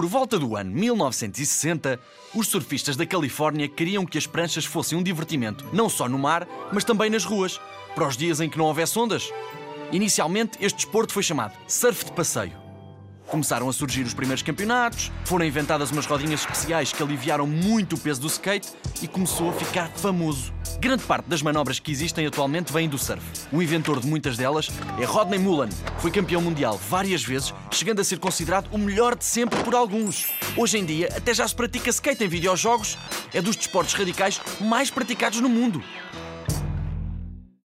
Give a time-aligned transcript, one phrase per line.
[0.00, 2.00] Por volta do ano 1960,
[2.34, 6.48] os surfistas da Califórnia queriam que as pranchas fossem um divertimento, não só no mar,
[6.72, 7.60] mas também nas ruas,
[7.94, 9.30] para os dias em que não houvesse ondas.
[9.92, 12.54] Inicialmente, este desporto foi chamado surf de passeio.
[13.26, 18.00] Começaram a surgir os primeiros campeonatos, foram inventadas umas rodinhas especiais que aliviaram muito o
[18.00, 18.70] peso do skate
[19.02, 20.59] e começou a ficar famoso.
[20.80, 23.22] Grande parte das manobras que existem atualmente vêm do surf.
[23.52, 25.68] O inventor de muitas delas é Rodney Mullen.
[25.98, 30.32] Foi campeão mundial várias vezes, chegando a ser considerado o melhor de sempre por alguns.
[30.56, 32.96] Hoje em dia, até já se pratica skate em videojogos.
[33.34, 35.84] É dos desportos radicais mais praticados no mundo.